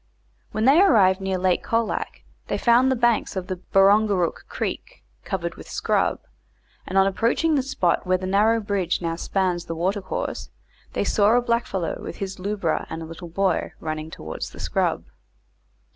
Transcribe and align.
When 0.51 0.65
they 0.65 0.81
arrived 0.81 1.21
near 1.21 1.37
Lake 1.37 1.61
Colac 1.61 2.23
they 2.47 2.57
found 2.57 2.89
the 2.89 2.95
banks 2.95 3.35
of 3.35 3.45
the 3.45 3.57
Barongarook 3.57 4.45
Creek 4.49 5.03
covered 5.25 5.53
with 5.53 5.69
scrub, 5.69 6.21
and 6.87 6.97
on 6.97 7.05
approaching 7.05 7.53
the 7.53 7.61
spot 7.61 8.03
where 8.03 8.17
the 8.17 8.63
bridge 8.65 8.99
now 8.99 9.15
spans 9.15 9.65
the 9.65 9.75
watercourse, 9.75 10.49
they 10.93 11.03
saw 11.03 11.37
a 11.37 11.39
blackfellow 11.43 11.99
with 12.01 12.15
his 12.17 12.39
lubra 12.39 12.87
and 12.89 13.03
a 13.03 13.05
little 13.05 13.29
boy, 13.29 13.73
running 13.79 14.09
towards 14.09 14.49
the 14.49 14.59
scrub. 14.59 15.03